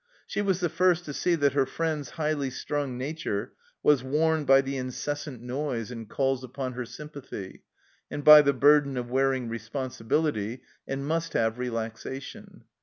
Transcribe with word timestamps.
She 0.25 0.41
was 0.41 0.61
the 0.61 0.67
first 0.69 1.05
to 1.05 1.13
see 1.13 1.35
that 1.35 1.53
her 1.53 1.67
friend's 1.67 2.09
highly 2.17 2.49
strung 2.49 2.97
nature 2.97 3.53
was 3.83 4.03
worn 4.03 4.45
by 4.45 4.61
the 4.61 4.75
incessant 4.75 5.43
noise 5.43 5.91
and 5.91 6.09
calls 6.09 6.43
upon 6.43 6.73
her 6.73 6.87
sympathy, 6.87 7.61
and 8.09 8.23
by 8.23 8.41
the 8.41 8.51
burden 8.51 8.97
of 8.97 9.11
wearing 9.11 9.47
responsibility, 9.47 10.63
and 10.87 11.05
must 11.05 11.33
have 11.33 11.59
relaxation. 11.59 12.63